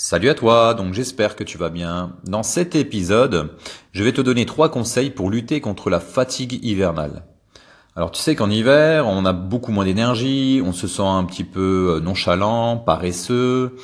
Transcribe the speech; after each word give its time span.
Salut 0.00 0.28
à 0.28 0.34
toi, 0.34 0.74
donc 0.74 0.94
j'espère 0.94 1.34
que 1.34 1.42
tu 1.42 1.58
vas 1.58 1.70
bien. 1.70 2.12
Dans 2.22 2.44
cet 2.44 2.76
épisode, 2.76 3.56
je 3.90 4.04
vais 4.04 4.12
te 4.12 4.20
donner 4.20 4.46
trois 4.46 4.68
conseils 4.68 5.10
pour 5.10 5.28
lutter 5.28 5.60
contre 5.60 5.90
la 5.90 5.98
fatigue 5.98 6.64
hivernale. 6.64 7.24
Alors 7.96 8.12
tu 8.12 8.22
sais 8.22 8.36
qu'en 8.36 8.48
hiver, 8.48 9.08
on 9.08 9.24
a 9.24 9.32
beaucoup 9.32 9.72
moins 9.72 9.84
d'énergie, 9.84 10.62
on 10.64 10.70
se 10.70 10.86
sent 10.86 11.02
un 11.02 11.24
petit 11.24 11.42
peu 11.42 11.96
euh, 11.96 12.00
nonchalant, 12.00 12.76
paresseux, 12.76 13.74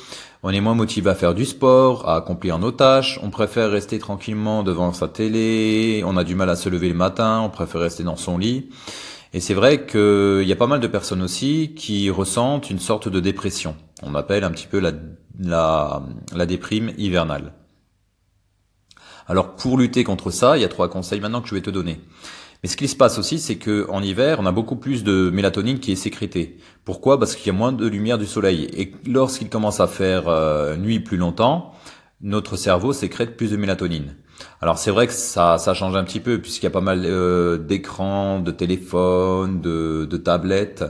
on 0.41 0.51
est 0.51 0.61
moins 0.61 0.73
motivé 0.73 1.09
à 1.09 1.15
faire 1.15 1.33
du 1.33 1.43
sport, 1.43 2.07
à 2.07 2.15
accomplir 2.15 2.59
nos 2.59 2.71
tâches, 2.71 3.19
on 3.21 3.29
préfère 3.29 3.69
rester 3.69 3.99
tranquillement 3.99 4.63
devant 4.63 4.93
sa 4.93 5.09
télé, 5.09 6.01
on 6.05 6.15
a 6.15 6.23
du 6.23 6.33
mal 6.33 6.49
à 6.49 6.55
se 6.55 6.69
lever 6.69 6.87
le 6.87 6.95
matin, 6.95 7.41
on 7.41 7.49
préfère 7.49 7.81
rester 7.81 8.03
dans 8.03 8.15
son 8.15 8.37
lit. 8.37 8.69
Et 9.33 9.41
c'est 9.41 9.53
vrai 9.53 9.85
qu'il 9.85 10.47
y 10.47 10.53
a 10.53 10.55
pas 10.55 10.65
mal 10.65 10.79
de 10.79 10.87
personnes 10.87 11.21
aussi 11.21 11.73
qui 11.75 12.09
ressentent 12.09 12.69
une 12.69 12.79
sorte 12.79 13.09
de 13.09 13.19
dépression. 13.19 13.75
On 14.01 14.15
appelle 14.15 14.45
un 14.45 14.51
petit 14.51 14.67
peu 14.67 14.79
la, 14.79 14.93
la, 15.39 16.01
déprime 16.47 16.91
hivernale. 16.97 17.53
Alors 19.27 19.55
pour 19.55 19.77
lutter 19.77 20.03
contre 20.03 20.31
ça, 20.31 20.57
il 20.57 20.61
y 20.61 20.65
a 20.65 20.69
trois 20.69 20.89
conseils 20.89 21.19
maintenant 21.19 21.41
que 21.41 21.49
je 21.49 21.55
vais 21.55 21.61
te 21.61 21.69
donner. 21.69 21.99
Mais 22.63 22.69
ce 22.69 22.77
qui 22.77 22.87
se 22.87 22.95
passe 22.95 23.19
aussi, 23.19 23.39
c'est 23.39 23.57
que 23.57 23.85
en 23.89 24.01
hiver, 24.01 24.39
on 24.39 24.45
a 24.45 24.51
beaucoup 24.51 24.75
plus 24.75 25.03
de 25.03 25.29
mélatonine 25.29 25.79
qui 25.79 25.91
est 25.91 25.95
sécrétée. 25.95 26.57
Pourquoi? 26.83 27.19
Parce 27.19 27.35
qu'il 27.35 27.47
y 27.47 27.55
a 27.55 27.57
moins 27.57 27.71
de 27.71 27.87
lumière 27.87 28.17
du 28.17 28.25
soleil. 28.25 28.69
Et 28.73 28.93
lorsqu'il 29.05 29.49
commence 29.49 29.79
à 29.79 29.87
faire 29.87 30.27
euh, 30.27 30.75
nuit 30.75 30.99
plus 30.99 31.17
longtemps, 31.17 31.73
notre 32.21 32.55
cerveau 32.55 32.93
sécrète 32.93 33.37
plus 33.37 33.51
de 33.51 33.57
mélatonine. 33.57 34.15
Alors 34.61 34.77
c'est 34.77 34.91
vrai 34.91 35.07
que 35.07 35.13
ça, 35.13 35.57
ça 35.57 35.73
change 35.73 35.95
un 35.95 36.03
petit 36.03 36.19
peu 36.19 36.39
puisqu'il 36.41 36.65
y 36.65 36.67
a 36.67 36.71
pas 36.71 36.81
mal 36.81 37.03
euh, 37.05 37.57
d'écrans, 37.57 38.39
de 38.39 38.51
téléphones, 38.51 39.61
de, 39.61 40.07
de 40.09 40.17
tablettes, 40.17 40.83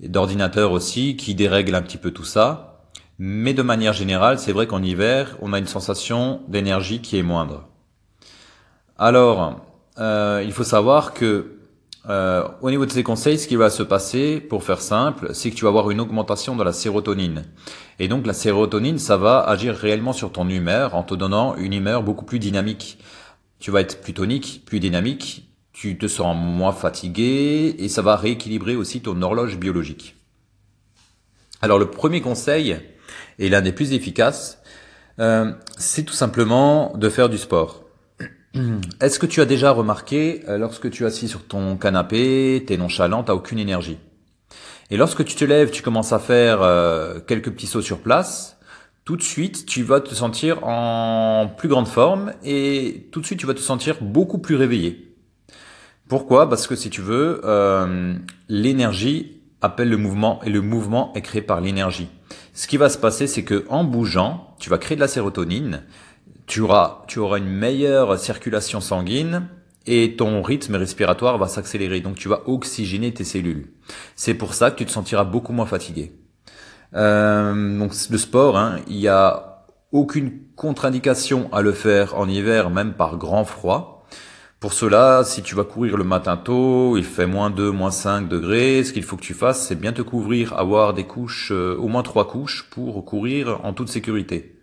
d'ordinateurs 0.00 0.72
aussi 0.72 1.16
qui 1.16 1.34
dérèglent 1.34 1.74
un 1.74 1.82
petit 1.82 1.98
peu 1.98 2.10
tout 2.10 2.24
ça. 2.24 2.75
Mais 3.18 3.54
de 3.54 3.62
manière 3.62 3.92
générale, 3.92 4.38
c'est 4.38 4.52
vrai 4.52 4.66
qu'en 4.66 4.82
hiver, 4.82 5.36
on 5.40 5.52
a 5.52 5.58
une 5.58 5.66
sensation 5.66 6.42
d'énergie 6.48 7.00
qui 7.00 7.18
est 7.18 7.22
moindre. 7.22 7.66
Alors, 8.98 9.60
euh, 9.98 10.42
il 10.44 10.52
faut 10.52 10.64
savoir 10.64 11.14
que 11.14 11.56
euh, 12.08 12.46
au 12.60 12.70
niveau 12.70 12.86
de 12.86 12.90
ces 12.90 13.02
conseils, 13.02 13.38
ce 13.38 13.48
qui 13.48 13.56
va 13.56 13.68
se 13.68 13.82
passer, 13.82 14.40
pour 14.40 14.62
faire 14.62 14.80
simple, 14.80 15.30
c'est 15.32 15.50
que 15.50 15.56
tu 15.56 15.64
vas 15.64 15.70
avoir 15.70 15.90
une 15.90 16.00
augmentation 16.00 16.54
de 16.54 16.62
la 16.62 16.72
sérotonine. 16.72 17.44
Et 17.98 18.06
donc 18.06 18.26
la 18.26 18.32
sérotonine, 18.32 18.98
ça 18.98 19.16
va 19.16 19.40
agir 19.40 19.74
réellement 19.74 20.12
sur 20.12 20.30
ton 20.30 20.48
humeur 20.48 20.94
en 20.94 21.02
te 21.02 21.14
donnant 21.14 21.56
une 21.56 21.72
humeur 21.72 22.02
beaucoup 22.02 22.24
plus 22.24 22.38
dynamique. 22.38 22.98
Tu 23.58 23.70
vas 23.70 23.80
être 23.80 24.00
plus 24.02 24.14
tonique, 24.14 24.62
plus 24.66 24.78
dynamique, 24.78 25.50
tu 25.72 25.98
te 25.98 26.06
sens 26.06 26.36
moins 26.38 26.72
fatigué 26.72 27.74
et 27.78 27.88
ça 27.88 28.02
va 28.02 28.16
rééquilibrer 28.16 28.76
aussi 28.76 29.00
ton 29.00 29.20
horloge 29.22 29.58
biologique. 29.58 30.14
Alors 31.60 31.78
le 31.78 31.90
premier 31.90 32.20
conseil, 32.20 32.76
et 33.38 33.48
l'un 33.48 33.62
des 33.62 33.72
plus 33.72 33.92
efficaces, 33.92 34.62
euh, 35.18 35.52
c'est 35.78 36.04
tout 36.04 36.14
simplement 36.14 36.96
de 36.96 37.08
faire 37.08 37.28
du 37.28 37.38
sport. 37.38 37.84
Est-ce 39.00 39.18
que 39.18 39.26
tu 39.26 39.40
as 39.40 39.46
déjà 39.46 39.70
remarqué, 39.70 40.42
euh, 40.48 40.58
lorsque 40.58 40.90
tu 40.90 41.04
es 41.04 41.06
assis 41.06 41.28
sur 41.28 41.46
ton 41.46 41.76
canapé, 41.76 42.64
t'es 42.66 42.76
nonchalant, 42.76 43.22
t'as 43.22 43.34
aucune 43.34 43.58
énergie? 43.58 43.98
Et 44.90 44.96
lorsque 44.96 45.24
tu 45.24 45.34
te 45.34 45.44
lèves, 45.44 45.70
tu 45.70 45.82
commences 45.82 46.12
à 46.12 46.18
faire 46.18 46.62
euh, 46.62 47.18
quelques 47.20 47.50
petits 47.50 47.66
sauts 47.66 47.82
sur 47.82 47.98
place, 47.98 48.56
tout 49.04 49.16
de 49.16 49.22
suite, 49.22 49.66
tu 49.66 49.82
vas 49.82 50.00
te 50.00 50.14
sentir 50.14 50.64
en 50.64 51.48
plus 51.56 51.68
grande 51.68 51.88
forme 51.88 52.32
et 52.44 53.08
tout 53.12 53.20
de 53.20 53.26
suite, 53.26 53.38
tu 53.38 53.46
vas 53.46 53.54
te 53.54 53.60
sentir 53.60 53.96
beaucoup 54.00 54.38
plus 54.38 54.56
réveillé. 54.56 55.14
Pourquoi? 56.08 56.48
Parce 56.48 56.66
que 56.66 56.76
si 56.76 56.90
tu 56.90 57.00
veux, 57.00 57.40
euh, 57.44 58.14
l'énergie 58.48 59.40
appelle 59.60 59.88
le 59.88 59.96
mouvement 59.96 60.40
et 60.44 60.50
le 60.50 60.60
mouvement 60.60 61.12
est 61.14 61.22
créé 61.22 61.42
par 61.42 61.60
l'énergie. 61.60 62.08
Ce 62.56 62.66
qui 62.66 62.76
va 62.76 62.88
se 62.88 62.98
passer, 62.98 63.28
c'est 63.28 63.44
que 63.44 63.64
en 63.68 63.84
bougeant, 63.84 64.56
tu 64.58 64.70
vas 64.70 64.78
créer 64.78 64.96
de 64.96 65.00
la 65.00 65.08
sérotonine 65.08 65.82
tu 66.46 66.60
auras, 66.60 67.04
tu 67.08 67.18
auras 67.18 67.38
une 67.38 67.48
meilleure 67.48 68.18
circulation 68.18 68.80
sanguine 68.80 69.48
et 69.86 70.16
ton 70.16 70.42
rythme 70.42 70.76
respiratoire 70.76 71.38
va 71.38 71.48
s'accélérer. 71.48 72.00
Donc 72.00 72.16
tu 72.16 72.28
vas 72.28 72.42
oxygéner 72.46 73.12
tes 73.12 73.24
cellules. 73.24 73.72
C'est 74.14 74.34
pour 74.34 74.54
ça 74.54 74.70
que 74.70 74.76
tu 74.76 74.86
te 74.86 74.90
sentiras 74.90 75.24
beaucoup 75.24 75.52
moins 75.52 75.66
fatigué. 75.66 76.12
Euh, 76.94 77.78
donc 77.78 77.92
le 78.10 78.18
sport, 78.18 78.56
hein, 78.56 78.78
il 78.88 78.96
n'y 78.96 79.08
a 79.08 79.64
aucune 79.92 80.40
contre-indication 80.54 81.52
à 81.52 81.62
le 81.62 81.72
faire 81.72 82.16
en 82.16 82.28
hiver, 82.28 82.70
même 82.70 82.94
par 82.94 83.16
grand 83.16 83.44
froid. 83.44 83.95
Pour 84.58 84.72
cela, 84.72 85.22
si 85.22 85.42
tu 85.42 85.54
vas 85.54 85.64
courir 85.64 85.98
le 85.98 86.04
matin 86.04 86.38
tôt, 86.38 86.96
il 86.96 87.04
fait 87.04 87.26
moins 87.26 87.50
2, 87.50 87.70
moins 87.70 87.90
5 87.90 88.26
degrés, 88.26 88.82
ce 88.84 88.94
qu'il 88.94 89.02
faut 89.02 89.16
que 89.16 89.22
tu 89.22 89.34
fasses, 89.34 89.68
c'est 89.68 89.78
bien 89.78 89.92
te 89.92 90.00
couvrir, 90.00 90.54
avoir 90.54 90.94
des 90.94 91.04
couches, 91.04 91.52
euh, 91.52 91.76
au 91.76 91.88
moins 91.88 92.02
trois 92.02 92.26
couches 92.26 92.64
pour 92.70 93.04
courir 93.04 93.60
en 93.64 93.74
toute 93.74 93.90
sécurité 93.90 94.56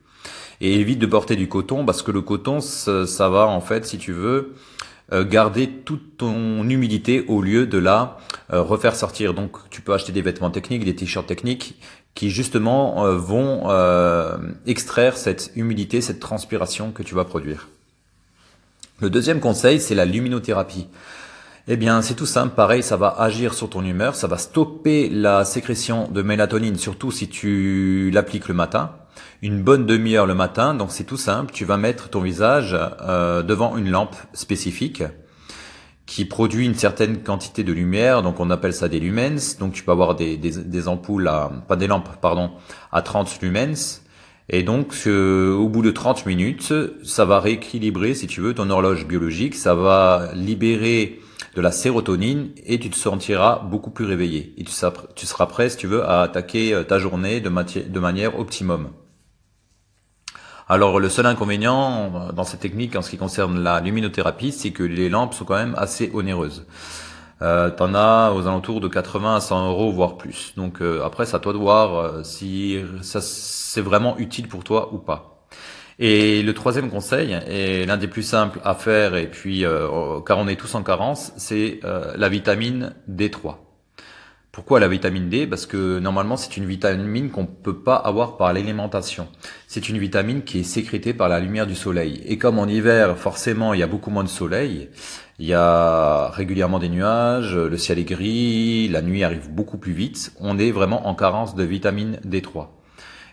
et 0.61 0.79
évite 0.79 0.97
de 0.97 1.05
porter 1.05 1.35
du 1.35 1.47
coton 1.47 1.85
parce 1.85 2.01
que 2.01 2.09
le 2.09 2.21
coton, 2.21 2.59
ça, 2.59 3.29
va 3.29 3.45
en 3.45 3.61
fait, 3.61 3.85
si 3.85 3.99
tu 3.99 4.13
veux, 4.13 4.55
euh, 5.11 5.23
garder 5.23 5.69
toute 5.69 6.17
ton 6.17 6.67
humidité 6.67 7.23
au 7.27 7.43
lieu 7.43 7.67
de 7.67 7.77
la 7.77 8.17
euh, 8.51 8.63
refaire 8.63 8.95
sortir. 8.95 9.35
Donc 9.35 9.57
tu 9.69 9.81
peux 9.81 9.93
acheter 9.93 10.11
des 10.11 10.23
vêtements 10.23 10.49
techniques, 10.49 10.85
des 10.85 10.95
t-shirts 10.95 11.27
techniques 11.27 11.79
qui 12.15 12.31
justement 12.31 13.15
vont 13.15 13.69
extraire 14.65 15.17
cette 15.17 15.51
humidité, 15.55 16.01
cette 16.01 16.19
transpiration 16.19 16.91
que 16.91 17.03
tu 17.03 17.13
vas 17.13 17.25
produire. 17.25 17.67
Le 19.01 19.09
deuxième 19.09 19.39
conseil, 19.39 19.79
c'est 19.79 19.95
la 19.95 20.05
luminothérapie. 20.05 20.87
Eh 21.67 21.77
bien, 21.77 22.01
c'est 22.01 22.15
tout 22.15 22.25
simple, 22.25 22.55
pareil, 22.55 22.83
ça 22.83 22.97
va 22.97 23.15
agir 23.17 23.53
sur 23.53 23.69
ton 23.69 23.83
humeur, 23.83 24.15
ça 24.15 24.27
va 24.27 24.37
stopper 24.37 25.09
la 25.09 25.45
sécrétion 25.45 26.09
de 26.09 26.21
mélatonine, 26.21 26.77
surtout 26.77 27.11
si 27.11 27.29
tu 27.29 28.11
l'appliques 28.11 28.47
le 28.47 28.53
matin 28.53 28.91
une 29.43 29.61
bonne 29.61 29.85
demi-heure 29.85 30.25
le 30.25 30.33
matin. 30.33 30.73
Donc 30.73 30.91
c'est 30.91 31.03
tout 31.03 31.17
simple, 31.17 31.51
tu 31.53 31.65
vas 31.65 31.77
mettre 31.77 32.09
ton 32.09 32.21
visage 32.21 32.75
euh, 33.01 33.43
devant 33.43 33.77
une 33.77 33.91
lampe 33.91 34.15
spécifique 34.33 35.03
qui 36.05 36.25
produit 36.25 36.65
une 36.65 36.75
certaine 36.75 37.23
quantité 37.23 37.63
de 37.63 37.71
lumière, 37.71 38.23
donc 38.23 38.39
on 38.39 38.49
appelle 38.49 38.73
ça 38.73 38.89
des 38.89 38.99
lumens. 38.99 39.57
Donc 39.59 39.73
tu 39.73 39.83
peux 39.83 39.91
avoir 39.91 40.15
des, 40.15 40.87
ampoules 40.87 41.27
à, 41.27 41.51
pas 41.67 41.75
des 41.75 41.87
lampes, 41.87 42.09
pardon, 42.21 42.51
à 42.91 43.01
30 43.01 43.41
lumens. 43.41 44.02
Et 44.49 44.63
donc 44.63 44.93
euh, 45.07 45.53
au 45.53 45.69
bout 45.69 45.81
de 45.81 45.91
30 45.91 46.25
minutes, 46.25 46.73
ça 47.03 47.25
va 47.25 47.39
rééquilibrer, 47.39 48.13
si 48.13 48.27
tu 48.27 48.41
veux, 48.41 48.53
ton 48.53 48.69
horloge 48.69 49.07
biologique, 49.07 49.55
ça 49.55 49.73
va 49.73 50.29
libérer 50.33 51.19
de 51.55 51.61
la 51.61 51.71
sérotonine 51.71 52.49
et 52.65 52.79
tu 52.79 52.89
te 52.89 52.95
sentiras 52.95 53.59
beaucoup 53.59 53.91
plus 53.91 54.05
réveillé. 54.05 54.53
Et 54.57 54.63
tu 54.63 54.71
seras, 54.71 55.45
prêt, 55.45 55.69
si 55.69 55.77
tu 55.77 55.87
veux, 55.87 56.03
à 56.03 56.21
attaquer 56.21 56.73
euh, 56.73 56.83
ta 56.83 56.99
journée 56.99 57.39
de, 57.41 57.49
de 57.49 57.99
manière 57.99 58.39
optimum. 58.39 58.89
Alors 60.67 60.99
le 60.99 61.09
seul 61.09 61.25
inconvénient 61.25 62.31
dans 62.33 62.45
cette 62.45 62.61
technique 62.61 62.95
en 62.95 63.01
ce 63.01 63.09
qui 63.09 63.17
concerne 63.17 63.61
la 63.61 63.81
luminothérapie, 63.81 64.53
c'est 64.53 64.71
que 64.71 64.83
les 64.83 65.09
lampes 65.09 65.33
sont 65.33 65.43
quand 65.43 65.55
même 65.55 65.75
assez 65.77 66.09
onéreuses. 66.13 66.65
Euh, 67.43 67.69
T'en 67.69 67.93
as 67.93 68.31
aux 68.33 68.47
alentours 68.47 68.79
de 68.79 68.87
80 68.87 69.35
à 69.35 69.41
100 69.41 69.69
euros, 69.69 69.91
voire 69.91 70.17
plus. 70.17 70.53
Donc 70.55 70.81
euh, 70.81 71.03
après, 71.03 71.25
c'est 71.25 71.35
à 71.35 71.39
toi 71.39 71.51
de 71.53 71.57
voir 71.57 71.95
euh, 71.95 72.23
si 72.23 72.79
ça 73.01 73.19
c'est 73.21 73.81
vraiment 73.81 74.17
utile 74.17 74.47
pour 74.47 74.63
toi 74.63 74.93
ou 74.93 74.97
pas. 74.97 75.45
Et 75.99 76.41
le 76.41 76.53
troisième 76.53 76.89
conseil, 76.89 77.37
et 77.47 77.85
l'un 77.85 77.97
des 77.97 78.07
plus 78.07 78.23
simples 78.23 78.59
à 78.63 78.73
faire, 78.73 79.15
et 79.15 79.29
puis 79.29 79.63
euh, 79.65 80.21
car 80.21 80.39
on 80.39 80.47
est 80.47 80.55
tous 80.55 80.73
en 80.75 80.83
carence, 80.83 81.33
c'est 81.37 81.81
la 81.83 82.29
vitamine 82.29 82.95
D3. 83.09 83.55
Pourquoi 84.53 84.79
la 84.79 84.87
vitamine 84.87 85.29
D? 85.29 85.47
Parce 85.47 85.65
que 85.65 85.97
normalement 85.97 86.37
c'est 86.37 86.57
une 86.57 86.67
vitamine 86.67 87.31
qu'on 87.31 87.41
ne 87.41 87.47
peut 87.47 87.79
pas 87.79 87.95
avoir 87.95 88.37
par 88.37 88.53
l'alimentation. 88.53 89.27
C'est 89.65 89.89
une 89.89 89.97
vitamine 89.97 90.43
qui 90.43 90.59
est 90.59 90.63
sécrétée 90.63 91.15
par 91.15 91.27
la 91.27 91.39
lumière 91.39 91.65
du 91.65 91.73
soleil. 91.73 92.21
Et 92.27 92.37
comme 92.37 92.59
en 92.59 92.67
hiver, 92.67 93.17
forcément, 93.17 93.73
il 93.73 93.79
y 93.79 93.83
a 93.83 93.87
beaucoup 93.87 94.11
moins 94.11 94.23
de 94.23 94.29
soleil, 94.29 94.89
il 95.39 95.47
y 95.47 95.55
a 95.55 96.29
régulièrement 96.29 96.77
des 96.77 96.89
nuages, 96.89 97.57
le 97.57 97.77
ciel 97.79 97.97
est 97.97 98.03
gris, 98.03 98.89
la 98.89 99.01
nuit 99.01 99.23
arrive 99.23 99.49
beaucoup 99.49 99.79
plus 99.79 99.91
vite, 99.91 100.31
on 100.39 100.59
est 100.59 100.69
vraiment 100.69 101.07
en 101.07 101.15
carence 101.15 101.55
de 101.55 101.63
vitamine 101.63 102.19
D3. 102.23 102.67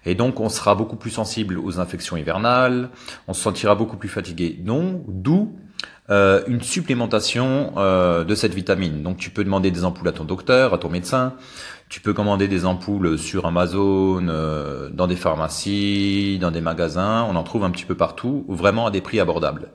Et 0.06 0.14
donc 0.14 0.40
on 0.40 0.48
sera 0.48 0.74
beaucoup 0.74 0.96
plus 0.96 1.10
sensible 1.10 1.58
aux 1.58 1.80
infections 1.80 2.16
hivernales, 2.16 2.88
on 3.28 3.34
se 3.34 3.42
sentira 3.42 3.74
beaucoup 3.74 3.98
plus 3.98 4.08
fatigué. 4.08 4.56
Donc 4.58 5.02
d'où 5.06 5.54
euh, 6.10 6.42
une 6.48 6.60
supplémentation 6.60 7.72
euh, 7.76 8.24
de 8.24 8.34
cette 8.34 8.52
vitamine. 8.52 9.04
Donc 9.04 9.18
tu 9.18 9.30
peux 9.30 9.44
demander 9.44 9.70
des 9.70 9.84
ampoules 9.84 10.08
à 10.08 10.12
ton 10.12 10.24
docteur, 10.24 10.74
à 10.74 10.78
ton 10.78 10.88
médecin. 10.88 11.34
Tu 11.88 12.00
peux 12.00 12.12
commander 12.12 12.48
des 12.48 12.66
ampoules 12.66 13.16
sur 13.16 13.46
Amazon, 13.46 14.26
euh, 14.26 14.88
dans 14.90 15.06
des 15.06 15.14
pharmacies, 15.14 16.38
dans 16.40 16.50
des 16.50 16.60
magasins. 16.60 17.24
On 17.30 17.36
en 17.36 17.44
trouve 17.44 17.62
un 17.62 17.70
petit 17.70 17.84
peu 17.84 17.94
partout, 17.94 18.44
vraiment 18.48 18.86
à 18.86 18.90
des 18.90 19.00
prix 19.00 19.20
abordables. 19.20 19.70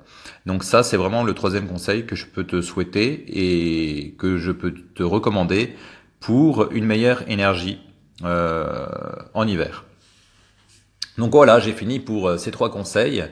Donc 0.46 0.66
ça, 0.66 0.84
c'est 0.84 0.98
vraiment 0.98 1.24
le 1.24 1.34
troisième 1.34 1.68
conseil 1.68 2.06
que 2.06 2.18
je 2.18 2.26
peux 2.26 2.44
te 2.44 2.62
souhaiter 2.62 3.24
et 3.30 4.16
que 4.16 4.38
je 4.38 4.52
peux 4.52 4.74
te 4.74 5.04
recommander 5.04 5.74
pour 6.20 6.70
une 6.74 6.86
meilleure 6.86 7.24
énergie 7.30 7.80
en 8.24 9.48
hiver. 9.48 9.86
Donc 11.18 11.32
voilà, 11.32 11.60
j'ai 11.60 11.74
fini 11.74 12.00
pour 12.00 12.38
ces 12.40 12.52
trois 12.52 12.72
conseils. 12.72 13.24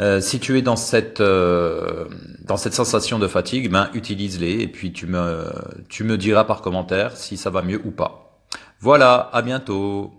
Euh, 0.00 0.20
si 0.20 0.40
tu 0.40 0.56
es 0.56 0.62
dans 0.62 0.76
cette 0.76 1.20
euh, 1.20 2.06
dans 2.42 2.56
cette 2.56 2.72
sensation 2.72 3.18
de 3.18 3.28
fatigue, 3.28 3.70
ben 3.70 3.90
utilise-les 3.92 4.60
et 4.62 4.68
puis 4.68 4.92
tu 4.92 5.06
me 5.06 5.52
tu 5.88 6.04
me 6.04 6.16
diras 6.16 6.44
par 6.44 6.62
commentaire 6.62 7.16
si 7.16 7.36
ça 7.36 7.50
va 7.50 7.62
mieux 7.62 7.80
ou 7.84 7.90
pas. 7.90 8.40
Voilà, 8.80 9.28
à 9.32 9.42
bientôt. 9.42 10.12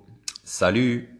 Salut. 0.44 1.11